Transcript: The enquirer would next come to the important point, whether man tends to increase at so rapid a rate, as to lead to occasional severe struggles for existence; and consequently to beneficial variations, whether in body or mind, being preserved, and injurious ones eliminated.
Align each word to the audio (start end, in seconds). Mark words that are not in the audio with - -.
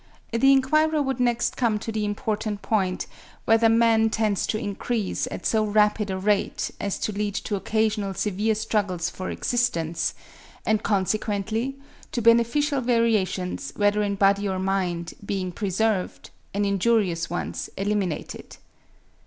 The 0.31 0.51
enquirer 0.51 0.99
would 0.99 1.19
next 1.19 1.55
come 1.55 1.77
to 1.77 1.91
the 1.91 2.05
important 2.05 2.63
point, 2.63 3.05
whether 3.45 3.69
man 3.69 4.09
tends 4.09 4.47
to 4.47 4.57
increase 4.57 5.27
at 5.29 5.45
so 5.45 5.63
rapid 5.63 6.09
a 6.09 6.17
rate, 6.17 6.71
as 6.79 6.97
to 7.01 7.11
lead 7.11 7.35
to 7.35 7.55
occasional 7.55 8.15
severe 8.15 8.55
struggles 8.55 9.11
for 9.11 9.29
existence; 9.29 10.15
and 10.65 10.81
consequently 10.81 11.75
to 12.13 12.19
beneficial 12.19 12.81
variations, 12.81 13.73
whether 13.75 14.01
in 14.01 14.15
body 14.15 14.47
or 14.49 14.57
mind, 14.57 15.13
being 15.23 15.51
preserved, 15.51 16.31
and 16.51 16.65
injurious 16.65 17.29
ones 17.29 17.69
eliminated. 17.77 18.57